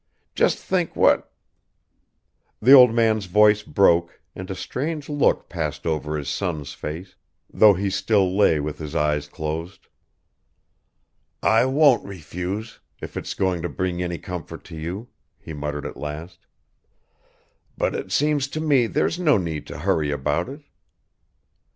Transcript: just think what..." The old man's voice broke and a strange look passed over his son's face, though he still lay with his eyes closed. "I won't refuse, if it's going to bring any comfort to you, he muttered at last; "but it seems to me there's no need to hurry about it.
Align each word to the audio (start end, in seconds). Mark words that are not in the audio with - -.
just 0.33 0.57
think 0.57 0.95
what..." 0.95 1.31
The 2.59 2.71
old 2.73 2.91
man's 2.91 3.27
voice 3.27 3.61
broke 3.61 4.19
and 4.35 4.49
a 4.49 4.55
strange 4.55 5.09
look 5.09 5.47
passed 5.47 5.85
over 5.85 6.17
his 6.17 6.27
son's 6.27 6.73
face, 6.73 7.13
though 7.53 7.75
he 7.75 7.91
still 7.91 8.35
lay 8.35 8.59
with 8.59 8.79
his 8.79 8.95
eyes 8.95 9.27
closed. 9.27 9.85
"I 11.43 11.65
won't 11.65 12.03
refuse, 12.03 12.79
if 12.99 13.15
it's 13.15 13.35
going 13.35 13.61
to 13.61 13.69
bring 13.69 14.01
any 14.01 14.17
comfort 14.17 14.63
to 14.63 14.75
you, 14.75 15.09
he 15.39 15.53
muttered 15.53 15.85
at 15.85 15.95
last; 15.97 16.47
"but 17.77 17.93
it 17.93 18.11
seems 18.11 18.47
to 18.47 18.59
me 18.59 18.87
there's 18.87 19.19
no 19.19 19.37
need 19.37 19.67
to 19.67 19.77
hurry 19.77 20.09
about 20.09 20.49
it. 20.49 20.63